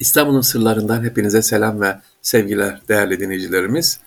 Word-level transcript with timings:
İstanbul'un 0.00 0.40
sırlarından 0.40 1.04
hepinize 1.04 1.42
selam 1.42 1.80
ve 1.80 1.96
sevgiler 2.22 2.80
değerli 2.88 3.20
dinleyicilerimiz. 3.20 3.98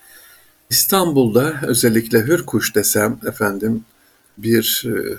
İstanbul'da 0.70 1.60
özellikle 1.62 2.18
Hürkuş 2.18 2.74
desem 2.74 3.18
efendim 3.28 3.84
bir 4.38 4.84
e, 4.86 5.18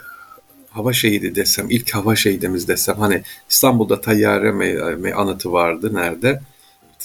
hava 0.70 0.94
şehidi 0.94 1.36
desem, 1.36 1.70
ilk 1.70 1.96
hava 1.96 2.16
şehidimiz 2.16 2.68
desem 2.68 2.96
hani 2.96 3.24
İstanbul'da 3.50 4.02
tayyare 4.02 4.50
me- 4.50 5.14
anıtı 5.14 5.52
vardı 5.52 5.94
nerede? 5.94 6.42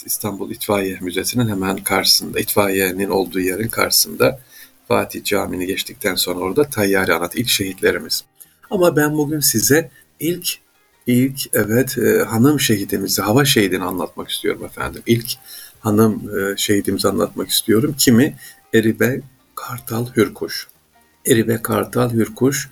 İstanbul 0.05 0.51
İtfaiye 0.51 0.97
Müzesi'nin 1.01 1.49
hemen 1.49 1.77
karşısında, 1.77 2.39
itfaiyenin 2.39 3.09
olduğu 3.09 3.39
yerin 3.39 3.67
karşısında 3.67 4.39
Fatih 4.87 5.23
Camii'ni 5.23 5.65
geçtikten 5.67 6.15
sonra 6.15 6.39
orada 6.39 6.63
tayyare 6.63 7.13
anıtı, 7.13 7.39
ilk 7.39 7.49
şehitlerimiz. 7.49 8.23
Ama 8.69 8.95
ben 8.95 9.13
bugün 9.13 9.39
size 9.39 9.91
ilk 10.19 10.47
ilk 11.07 11.39
evet 11.53 11.97
e, 11.97 12.23
hanım 12.23 12.59
şehidimizi, 12.59 13.21
hava 13.21 13.45
şehidini 13.45 13.83
anlatmak 13.83 14.29
istiyorum 14.29 14.65
efendim. 14.65 15.01
İlk 15.05 15.31
hanım 15.79 16.39
e, 16.39 16.57
şehidimizi 16.57 17.07
anlatmak 17.07 17.49
istiyorum. 17.49 17.95
Kimi? 17.97 18.37
Eribe 18.73 19.21
Kartal 19.55 20.07
Hürkuş. 20.15 20.67
Eribe 21.27 21.61
Kartal 21.61 22.13
Hürkuş 22.13 22.69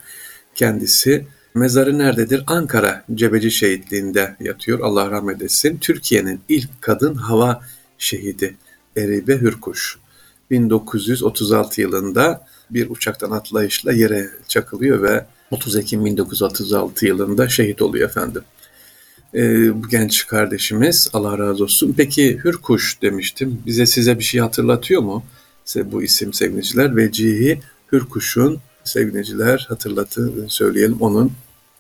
kendisi 0.55 1.25
mezarı 1.55 1.97
nerededir? 1.97 2.43
Ankara 2.47 3.05
Cebeci 3.15 3.51
Şehitliği'nde 3.51 4.35
yatıyor. 4.39 4.79
Allah 4.79 5.11
rahmet 5.11 5.41
etsin. 5.41 5.77
Türkiye'nin 5.77 6.41
ilk 6.49 6.81
kadın 6.81 7.15
hava 7.15 7.61
şehidi 7.97 8.55
Eribe 8.97 9.41
Hürkuş. 9.41 9.97
1936 10.51 11.81
yılında 11.81 12.47
bir 12.69 12.89
uçaktan 12.89 13.31
atlayışla 13.31 13.93
yere 13.93 14.29
çakılıyor 14.47 15.01
ve 15.01 15.25
30 15.53 15.75
Ekim 15.75 16.05
1936 16.05 17.05
yılında 17.05 17.49
şehit 17.49 17.81
oluyor 17.81 18.09
efendim. 18.09 18.41
Ee, 19.35 19.83
bu 19.83 19.89
genç 19.89 20.27
kardeşimiz 20.27 21.09
Allah 21.13 21.37
razı 21.37 21.63
olsun. 21.63 21.93
Peki 21.97 22.39
Hürkuş 22.43 23.01
demiştim. 23.01 23.61
Bize 23.65 23.85
size 23.85 24.19
bir 24.19 24.23
şey 24.23 24.41
hatırlatıyor 24.41 25.01
mu? 25.01 25.23
Size 25.65 25.91
bu 25.91 26.03
isim 26.03 26.33
sevgiliciler. 26.33 26.95
Vecihi 26.95 27.59
Hürkuş'un 27.91 28.59
sevgiliciler 28.83 29.65
hatırlatı 29.69 30.31
söyleyelim. 30.47 30.97
Onun 30.99 31.31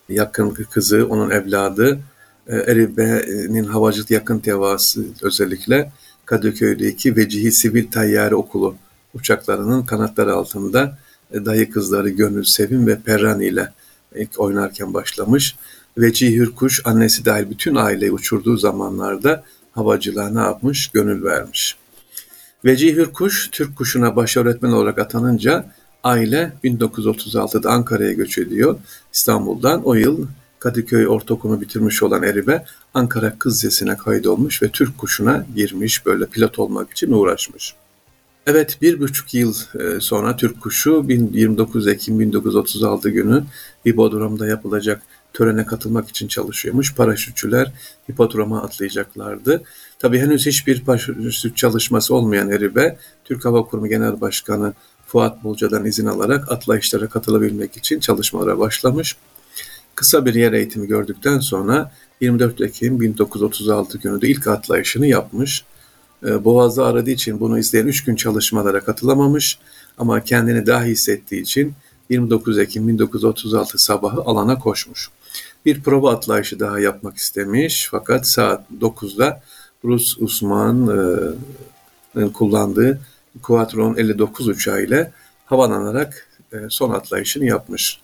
yakın 0.09 0.49
kızı, 0.49 1.07
onun 1.09 1.29
evladı 1.29 1.99
e, 2.47 2.55
Eribe'nin 2.55 3.63
havacılık 3.63 4.11
yakın 4.11 4.39
tevası 4.39 5.05
özellikle 5.21 5.91
Kadıköy'deki 6.25 7.15
Vecihi 7.15 7.51
Sivil 7.51 7.91
Tayyare 7.91 8.35
Okulu 8.35 8.75
uçaklarının 9.13 9.85
kanatları 9.85 10.33
altında 10.33 10.97
dayı 11.33 11.71
kızları 11.71 12.09
Gönül 12.09 12.43
Sevim 12.43 12.87
ve 12.87 12.99
Perran 12.99 13.41
ile 13.41 13.73
ilk 14.15 14.39
oynarken 14.39 14.93
başlamış. 14.93 15.55
Vecihi 15.97 16.35
Hürkuş 16.35 16.81
annesi 16.85 17.25
dahil 17.25 17.49
bütün 17.49 17.75
aileyi 17.75 18.11
uçurduğu 18.11 18.57
zamanlarda 18.57 19.43
havacılığa 19.71 20.29
ne 20.29 20.39
yapmış? 20.39 20.87
Gönül 20.87 21.23
vermiş. 21.23 21.77
Vecihi 22.65 22.95
Hürkuş 22.95 23.49
Türk 23.51 23.75
kuşuna 23.75 24.15
baş 24.15 24.37
öğretmen 24.37 24.71
olarak 24.71 24.99
atanınca 24.99 25.65
aile 26.03 26.53
1936'da 26.63 27.71
Ankara'ya 27.71 28.13
göç 28.13 28.37
ediyor. 28.37 28.79
İstanbul'dan 29.13 29.83
o 29.83 29.93
yıl 29.93 30.27
Kadıköy 30.59 31.07
Ortaokulu'nu 31.07 31.61
bitirmiş 31.61 32.03
olan 32.03 32.23
Eribe 32.23 32.65
Ankara 32.93 33.39
Kız 33.39 33.55
Lisesi'ne 33.55 33.97
kaydolmuş 33.97 34.63
ve 34.63 34.69
Türk 34.69 34.97
kuşuna 34.97 35.45
girmiş 35.55 36.05
böyle 36.05 36.25
pilot 36.25 36.59
olmak 36.59 36.91
için 36.91 37.11
uğraşmış. 37.11 37.75
Evet 38.47 38.77
bir 38.81 38.99
buçuk 38.99 39.33
yıl 39.33 39.55
e, 39.79 39.99
sonra 39.99 40.35
Türk 40.35 40.61
kuşu 40.61 41.05
29 41.07 41.87
Ekim 41.87 42.19
1936 42.19 43.09
günü 43.09 43.43
hipodromda 43.87 44.47
yapılacak 44.47 45.01
törene 45.33 45.65
katılmak 45.65 46.09
için 46.09 46.27
çalışıyormuş. 46.27 46.95
Paraşütçüler 46.95 47.71
hipodroma 48.11 48.61
atlayacaklardı. 48.61 49.63
Tabii 49.99 50.19
henüz 50.19 50.45
hiçbir 50.45 50.83
paraşüt 50.83 51.57
çalışması 51.57 52.15
olmayan 52.15 52.51
Eribe, 52.51 52.97
Türk 53.25 53.45
Hava 53.45 53.65
Kurumu 53.65 53.87
Genel 53.87 54.21
Başkanı 54.21 54.73
Fuat 55.07 55.43
Bulca'dan 55.43 55.85
izin 55.85 56.05
alarak 56.05 56.51
atlayışlara 56.51 57.07
katılabilmek 57.07 57.77
için 57.77 57.99
çalışmalara 57.99 58.59
başlamış. 58.59 59.15
Kısa 59.95 60.25
bir 60.25 60.33
yer 60.33 60.53
eğitimi 60.53 60.87
gördükten 60.87 61.39
sonra 61.39 61.91
24 62.21 62.61
Ekim 62.61 63.01
1936 63.01 63.97
günü 63.97 64.21
de 64.21 64.27
ilk 64.27 64.47
atlayışını 64.47 65.07
yapmış. 65.07 65.63
Ee, 66.25 66.43
Boğaz'da 66.43 66.85
aradığı 66.85 67.09
için 67.09 67.39
bunu 67.39 67.59
izleyen 67.59 67.87
3 67.87 68.03
gün 68.03 68.15
çalışmalara 68.15 68.79
katılamamış 68.79 69.59
ama 69.97 70.23
kendini 70.23 70.65
daha 70.67 70.83
hissettiği 70.83 71.41
için 71.41 71.73
29 72.09 72.59
Ekim 72.59 72.87
1936 72.87 73.77
sabahı 73.77 74.21
alana 74.21 74.59
koşmuş. 74.59 75.09
Bir 75.65 75.83
prova 75.83 76.11
atlayışı 76.11 76.59
daha 76.59 76.79
yapmak 76.79 77.17
istemiş 77.17 77.87
fakat 77.91 78.27
saat 78.27 78.65
9'da 78.81 79.41
Rus 79.83 80.21
Osman'ın 80.21 81.39
kullandığı 82.33 82.99
Quatron 83.41 83.95
59 83.95 84.47
uçağıyla 84.47 85.11
havalanarak 85.45 86.27
e, 86.53 86.57
son 86.69 86.89
atlayışını 86.89 87.45
yapmış. 87.45 87.99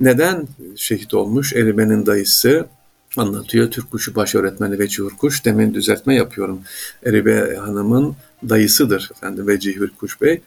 Neden 0.00 0.48
şehit 0.76 1.14
olmuş? 1.14 1.52
Eribe'nin 1.52 2.06
dayısı 2.06 2.66
anlatıyor. 3.16 3.70
Türk 3.70 3.90
Kuşu 3.90 4.14
baş 4.14 4.34
öğretmeni 4.34 4.78
Veci 4.78 5.02
Hürkuş. 5.02 5.44
Demin 5.44 5.74
düzeltme 5.74 6.14
yapıyorum. 6.14 6.60
Eribe 7.06 7.56
Hanım'ın 7.56 8.16
dayısıdır 8.48 9.10
efendim 9.16 9.48
Veci 9.48 9.76
Hürkuş 9.76 10.20
Bey. 10.20 10.40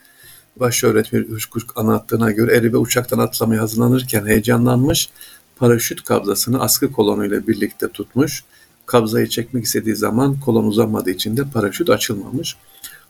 Baş 0.55 0.83
öğretmen 0.83 1.19
Hürkuş 1.19 1.63
anlattığına 1.75 2.31
göre 2.31 2.55
Eribe 2.55 2.77
uçaktan 2.77 3.19
atlamaya 3.19 3.61
hazırlanırken 3.61 4.25
heyecanlanmış. 4.25 5.09
Paraşüt 5.55 6.03
kabzasını 6.03 6.61
askı 6.61 6.91
kolonuyla 6.91 7.47
birlikte 7.47 7.87
tutmuş. 7.87 8.43
Kabzayı 8.85 9.27
çekmek 9.27 9.65
istediği 9.65 9.95
zaman 9.95 10.39
kolon 10.39 10.63
uzanmadığı 10.63 11.09
için 11.09 11.37
de 11.37 11.43
paraşüt 11.53 11.89
açılmamış. 11.89 12.55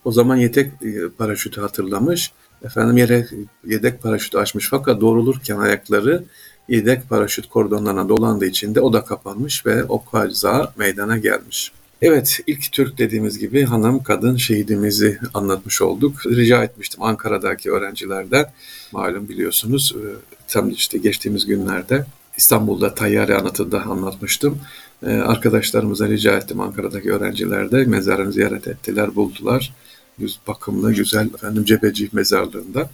O 0.05 0.11
zaman 0.11 0.35
yedek 0.35 0.71
e, 0.81 1.09
paraşütü 1.17 1.61
hatırlamış. 1.61 2.31
Efendim 2.63 2.97
yere 2.97 3.27
yedek 3.65 4.01
paraşütü 4.01 4.37
açmış 4.37 4.67
fakat 4.69 5.01
doğrulurken 5.01 5.57
ayakları 5.57 6.23
yedek 6.69 7.09
paraşüt 7.09 7.49
kordonlarına 7.49 8.09
dolandığı 8.09 8.45
için 8.45 8.75
de 8.75 8.81
o 8.81 8.93
da 8.93 9.05
kapanmış 9.05 9.65
ve 9.65 9.83
o 9.83 10.05
kaza 10.05 10.73
meydana 10.77 11.17
gelmiş. 11.17 11.71
Evet, 12.01 12.39
ilk 12.47 12.71
Türk 12.71 12.97
dediğimiz 12.97 13.39
gibi 13.39 13.63
hanım 13.63 14.03
kadın 14.03 14.37
şehidimizi 14.37 15.19
anlatmış 15.33 15.81
olduk. 15.81 16.25
Rica 16.25 16.63
etmiştim 16.63 17.03
Ankara'daki 17.03 17.71
öğrencilerden. 17.71 18.45
Malum 18.91 19.29
biliyorsunuz 19.29 19.95
e, 19.95 20.03
tam 20.47 20.69
işte 20.69 20.97
geçtiğimiz 20.97 21.45
günlerde 21.45 22.05
İstanbul'da 22.37 22.95
Tayyare 22.95 23.35
Anıtı'nda 23.35 23.81
anlatmıştım. 23.81 24.59
E, 25.05 25.11
arkadaşlarımıza 25.11 26.07
rica 26.07 26.37
ettim 26.37 26.59
Ankara'daki 26.59 27.13
öğrenciler 27.13 27.71
de 27.71 27.85
mezarını 27.85 28.31
ziyaret 28.31 28.67
ettiler, 28.67 29.15
buldular. 29.15 29.73
Yüz 30.19 30.39
bakımlı, 30.47 30.93
güzel 30.93 31.29
efendim 31.33 31.65
Cebeci 31.65 32.09
mezarlığında. 32.11 32.89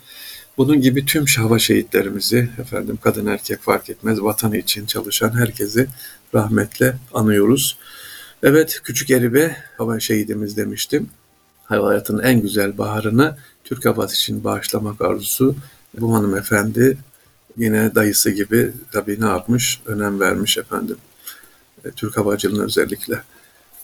Bunun 0.60 0.82
gibi 0.82 1.06
tüm 1.06 1.26
hava 1.38 1.60
şehitlerimizi 1.60 2.50
efendim 2.58 3.00
kadın 3.02 3.26
erkek 3.26 3.62
fark 3.62 3.90
etmez 3.90 4.22
vatanı 4.22 4.58
için 4.58 4.86
çalışan 4.86 5.40
herkesi 5.40 5.88
rahmetle 6.36 6.96
anıyoruz. 7.14 7.78
Evet 8.44 8.82
Küçük 8.84 9.10
Eribe 9.10 9.56
hava 9.78 10.00
şehidimiz 10.00 10.58
demiştim. 10.58 11.10
Hayatının 11.64 12.24
en 12.24 12.42
güzel 12.42 12.78
baharını 12.78 13.38
Türk 13.64 13.86
havası 13.86 14.16
için 14.16 14.44
bağışlamak 14.44 15.02
arzusu 15.02 15.56
bu 16.00 16.16
hanımefendi 16.16 16.98
yine 17.58 17.96
dayısı 17.96 18.32
gibi 18.32 18.72
tabii 18.92 19.22
ne 19.22 19.26
yapmış 19.26 19.82
önem 19.86 20.20
vermiş 20.20 20.58
efendim. 20.58 20.98
E, 21.86 21.92
Türk 21.92 22.18
havacılığına 22.18 22.64
özellikle. 22.64 23.22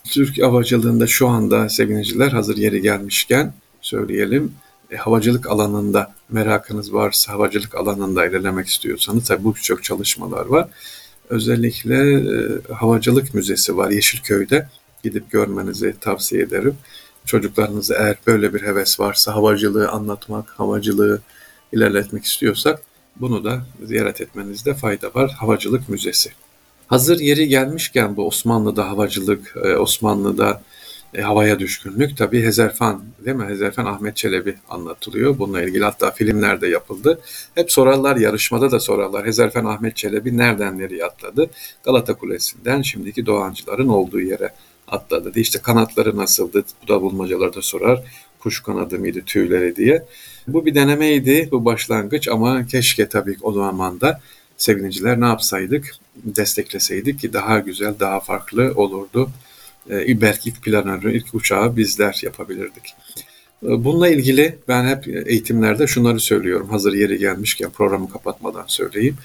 Türk 0.03 0.41
havacılığında 0.43 1.07
şu 1.07 1.27
anda 1.27 1.69
sevgiliciler 1.69 2.31
hazır 2.31 2.57
yeri 2.57 2.81
gelmişken 2.81 3.53
söyleyelim 3.81 4.53
e, 4.91 4.95
havacılık 4.95 5.49
alanında 5.49 6.13
merakınız 6.29 6.93
varsa, 6.93 7.33
havacılık 7.33 7.75
alanında 7.75 8.25
ilerlemek 8.25 8.67
istiyorsanız 8.67 9.23
tabii 9.23 9.43
bu 9.43 9.55
birçok 9.55 9.83
çalışmalar 9.83 10.45
var. 10.45 10.69
Özellikle 11.29 12.13
e, 12.13 12.73
Havacılık 12.73 13.33
Müzesi 13.33 13.77
var 13.77 13.91
Yeşilköy'de. 13.91 14.69
Gidip 15.03 15.31
görmenizi 15.31 15.95
tavsiye 16.01 16.41
ederim. 16.41 16.77
Çocuklarınızı 17.25 17.93
eğer 17.93 18.17
böyle 18.27 18.53
bir 18.53 18.61
heves 18.61 18.99
varsa 18.99 19.35
havacılığı 19.35 19.89
anlatmak, 19.89 20.49
havacılığı 20.49 21.21
ilerletmek 21.73 22.25
istiyorsak 22.25 22.81
bunu 23.15 23.43
da 23.43 23.61
ziyaret 23.83 24.21
etmenizde 24.21 24.73
fayda 24.73 25.13
var. 25.13 25.31
Havacılık 25.31 25.89
Müzesi. 25.89 26.31
Hazır 26.87 27.19
yeri 27.19 27.47
gelmişken 27.47 28.17
bu 28.17 28.27
Osmanlı'da 28.27 28.89
havacılık, 28.89 29.55
e, 29.63 29.75
Osmanlı'da 29.75 30.61
e, 31.15 31.21
havaya 31.21 31.59
düşkünlük 31.59 32.17
tabii 32.17 32.43
Hezerfan 32.43 33.03
değil 33.25 33.37
mi? 33.37 33.45
Hezerfan 33.45 33.85
Ahmet 33.85 34.17
Çelebi 34.17 34.55
anlatılıyor. 34.69 35.39
Bununla 35.39 35.61
ilgili 35.61 35.83
hatta 35.83 36.11
filmler 36.11 36.61
de 36.61 36.67
yapıldı. 36.67 37.19
Hep 37.55 37.71
sorarlar 37.71 38.15
yarışmada 38.15 38.71
da 38.71 38.79
sorarlar. 38.79 39.25
Hezerfan 39.25 39.65
Ahmet 39.65 39.95
Çelebi 39.95 40.37
nereden 40.37 40.79
nereye 40.79 41.05
atladı? 41.05 41.49
Galata 41.83 42.13
Kulesi'nden 42.13 42.81
şimdiki 42.81 43.25
Doğancıların 43.25 43.87
olduğu 43.87 44.21
yere 44.21 44.49
atladı. 44.87 45.31
İşte 45.35 45.59
kanatları 45.59 46.17
nasıldı? 46.17 46.63
Bu 46.83 46.87
da 46.87 47.01
bulmacalarda 47.01 47.61
sorar. 47.61 48.03
Kuş 48.39 48.63
kanadı 48.63 48.99
mıydı, 48.99 49.21
tüyleri 49.25 49.75
diye. 49.75 50.05
Bu 50.47 50.65
bir 50.65 50.75
denemeydi, 50.75 51.49
bu 51.51 51.65
başlangıç 51.65 52.27
ama 52.27 52.67
keşke 52.67 53.09
tabii 53.09 53.37
o 53.41 53.53
zaman 53.53 54.01
da 54.01 54.21
sevgiliciler 54.57 55.21
ne 55.21 55.25
yapsaydık? 55.25 55.95
Destekleseydik 56.15 57.19
ki 57.19 57.33
daha 57.33 57.59
güzel, 57.59 57.93
daha 57.99 58.19
farklı 58.19 58.73
olurdu 58.75 59.29
e, 59.89 60.05
ilk 60.05 60.63
planörü, 60.63 61.17
ilk 61.17 61.35
uçağı 61.35 61.77
bizler 61.77 62.19
yapabilirdik. 62.23 62.83
E, 63.63 63.67
bununla 63.83 64.09
ilgili 64.09 64.59
ben 64.67 64.85
hep 64.87 65.07
eğitimlerde 65.27 65.87
şunları 65.87 66.19
söylüyorum. 66.19 66.69
Hazır 66.69 66.93
yeri 66.93 67.17
gelmişken 67.17 67.69
programı 67.69 68.09
kapatmadan 68.09 68.65
söyleyeyim. 68.67 69.17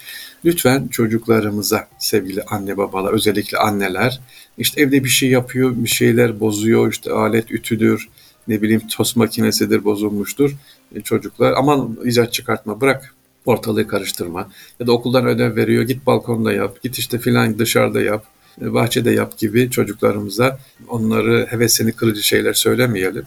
Lütfen 0.45 0.87
çocuklarımıza 0.87 1.87
sevgili 1.99 2.43
anne 2.43 2.77
babalar, 2.77 3.13
özellikle 3.13 3.57
anneler 3.57 4.19
işte 4.57 4.81
evde 4.81 5.03
bir 5.03 5.09
şey 5.09 5.29
yapıyor, 5.29 5.73
bir 5.75 5.89
şeyler 5.89 6.39
bozuyor, 6.39 6.91
işte 6.91 7.11
alet 7.11 7.51
ütüdür, 7.51 8.09
ne 8.47 8.61
bileyim 8.61 8.87
tost 8.87 9.15
makinesidir 9.15 9.83
bozulmuştur. 9.83 10.51
E, 10.95 11.01
çocuklar 11.01 11.53
aman 11.57 11.97
icat 12.05 12.33
çıkartma 12.33 12.81
bırak 12.81 13.15
ortalığı 13.45 13.87
karıştırma. 13.87 14.49
Ya 14.79 14.87
da 14.87 14.91
okuldan 14.91 15.25
ödev 15.25 15.55
veriyor 15.55 15.83
git 15.83 16.05
balkonda 16.05 16.53
yap, 16.53 16.83
git 16.83 16.97
işte 16.97 17.19
filan 17.19 17.59
dışarıda 17.59 18.01
yap, 18.01 18.25
bahçede 18.57 19.11
yap 19.11 19.37
gibi 19.37 19.71
çocuklarımıza 19.71 20.59
onları 20.87 21.47
hevesini 21.49 21.91
kırıcı 21.91 22.23
şeyler 22.23 22.53
söylemeyelim. 22.53 23.25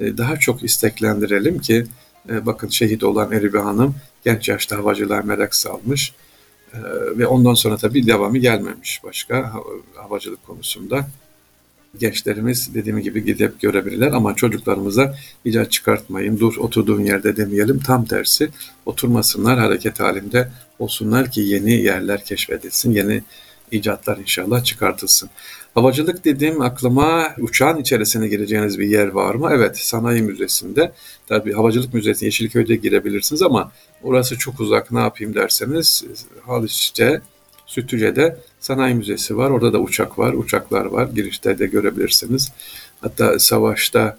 E, 0.00 0.18
daha 0.18 0.36
çok 0.36 0.62
isteklendirelim 0.62 1.58
ki 1.58 1.86
bakın 2.28 2.68
şehit 2.68 3.04
olan 3.04 3.32
Eribe 3.32 3.58
Hanım 3.58 3.94
genç 4.24 4.48
yaşta 4.48 4.76
havacılığa 4.76 5.22
merak 5.22 5.56
salmış 5.56 6.12
ve 7.16 7.26
ondan 7.26 7.54
sonra 7.54 7.76
tabii 7.76 8.06
devamı 8.06 8.38
gelmemiş 8.38 9.00
başka 9.04 9.52
havacılık 9.94 10.46
konusunda 10.46 11.06
gençlerimiz 11.98 12.74
dediğim 12.74 12.98
gibi 12.98 13.24
gidip 13.24 13.60
görebilirler 13.60 14.12
ama 14.12 14.36
çocuklarımıza 14.36 15.16
icat 15.44 15.72
çıkartmayın, 15.72 16.38
dur 16.38 16.56
oturduğun 16.56 17.00
yerde 17.00 17.36
demeyelim. 17.36 17.78
Tam 17.78 18.04
tersi 18.04 18.48
oturmasınlar, 18.86 19.58
hareket 19.58 20.00
halinde 20.00 20.48
olsunlar 20.78 21.30
ki 21.30 21.40
yeni 21.40 21.72
yerler 21.72 22.24
keşfedilsin, 22.24 22.92
yeni 22.92 23.22
icatlar 23.72 24.18
inşallah 24.18 24.64
çıkartılsın. 24.64 25.30
Havacılık 25.74 26.24
dediğim 26.24 26.60
aklıma 26.60 27.34
uçağın 27.38 27.78
içerisine 27.78 28.28
gireceğiniz 28.28 28.78
bir 28.78 28.86
yer 28.86 29.08
var 29.08 29.34
mı? 29.34 29.50
Evet, 29.52 29.78
sanayi 29.78 30.22
müzesinde. 30.22 30.92
Tabii 31.26 31.52
havacılık 31.52 31.94
müzesi 31.94 32.24
Yeşilköy'de 32.24 32.76
girebilirsiniz 32.76 33.42
ama 33.42 33.72
orası 34.02 34.38
çok 34.38 34.60
uzak 34.60 34.92
ne 34.92 35.00
yapayım 35.00 35.34
derseniz 35.34 36.04
Haliç'te 36.46 37.20
Sütlüce'de 37.66 38.36
sanayi 38.60 38.94
müzesi 38.94 39.36
var. 39.36 39.50
Orada 39.50 39.72
da 39.72 39.78
uçak 39.78 40.18
var, 40.18 40.32
uçaklar 40.32 40.84
var. 40.84 41.08
Girişte 41.14 41.58
de 41.58 41.66
görebilirsiniz. 41.66 42.52
Hatta 43.00 43.38
savaşta 43.38 44.18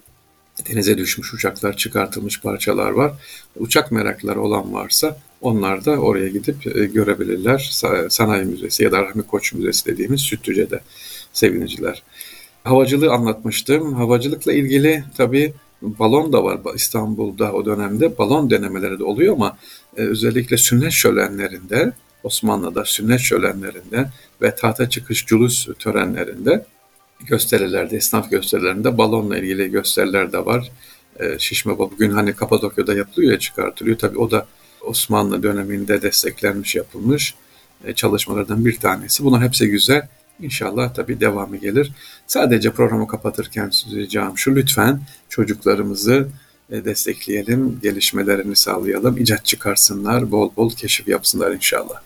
denize 0.70 0.98
düşmüş 0.98 1.34
uçaklar, 1.34 1.78
çıkartılmış 1.78 2.42
parçalar 2.42 2.90
var. 2.90 3.12
Uçak 3.56 3.92
merakları 3.92 4.42
olan 4.42 4.74
varsa 4.74 5.18
onlar 5.44 5.86
da 5.86 5.92
oraya 5.92 6.28
gidip 6.28 6.78
e, 6.78 6.86
görebilirler. 6.86 7.70
Sanayi 8.10 8.46
Müzesi 8.46 8.84
ya 8.84 8.92
da 8.92 9.04
Rahmi 9.04 9.24
Koç 9.24 9.54
Müzesi 9.54 9.86
dediğimiz 9.86 10.22
Sütlüce'de 10.22 10.80
sevgiliciler. 11.34 12.04
Havacılığı 12.64 13.12
anlatmıştım. 13.12 13.94
Havacılıkla 13.94 14.54
ilgili 14.54 15.04
tabii 15.18 15.54
balon 15.82 16.34
da 16.34 16.44
var 16.44 16.60
İstanbul'da 16.76 17.54
o 17.54 17.66
dönemde. 17.66 18.18
Balon 18.18 18.50
denemeleri 18.50 19.00
de 19.00 19.04
oluyor 19.04 19.34
ama 19.34 19.58
e, 19.98 20.02
özellikle 20.02 20.58
sünnet 20.58 20.92
şölenlerinde 20.92 21.94
Osmanlı'da 22.24 22.86
sünnet 22.86 23.20
şölenlerinde 23.20 24.10
ve 24.42 24.56
tahta 24.56 24.90
çıkış 24.90 25.26
culus 25.26 25.68
törenlerinde 25.80 26.66
gösterilerde, 27.26 27.98
esnaf 27.98 28.32
gösterilerinde 28.32 28.98
balonla 28.98 29.38
ilgili 29.38 29.72
gösteriler 29.72 30.32
de 30.32 30.46
var. 30.46 30.72
E, 31.20 31.40
şişme 31.40 31.78
bugün 31.78 32.12
hani 32.12 32.34
Kapadokya'da 32.34 32.94
yapılıyor 32.94 33.32
ya 33.32 33.40
çıkartılıyor. 33.40 33.98
Tabii 33.98 34.18
o 34.18 34.32
da 34.32 34.48
Osmanlı 34.84 35.44
döneminde 35.44 36.02
desteklenmiş 36.02 36.76
yapılmış 36.76 37.36
e, 37.86 37.94
çalışmalardan 37.94 38.66
bir 38.66 38.78
tanesi. 38.78 39.24
Bunlar 39.24 39.42
hepsi 39.42 39.68
güzel. 39.68 40.08
İnşallah 40.42 40.94
tabii 40.94 41.20
devamı 41.20 41.58
gelir. 41.58 41.92
Sadece 42.28 42.72
programı 42.72 43.08
kapatırken 43.08 43.72
ricam 43.92 44.38
şu 44.38 44.56
lütfen 44.56 45.02
çocuklarımızı 45.30 46.28
e, 46.70 46.86
destekleyelim, 46.86 47.80
gelişmelerini 47.84 48.56
sağlayalım, 48.56 49.18
icat 49.18 49.46
çıkarsınlar, 49.46 50.32
bol 50.32 50.52
bol 50.58 50.72
keşif 50.72 51.08
yapsınlar 51.08 51.52
inşallah. 51.52 52.02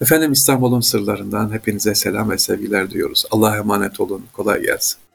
Efendim 0.00 0.32
İstanbul'un 0.32 0.80
sırlarından 0.80 1.52
hepinize 1.52 1.94
selam 1.94 2.30
ve 2.30 2.38
sevgiler 2.38 2.90
diyoruz. 2.90 3.24
Allah'a 3.30 3.56
emanet 3.56 4.00
olun. 4.00 4.24
Kolay 4.32 4.62
gelsin. 4.62 5.05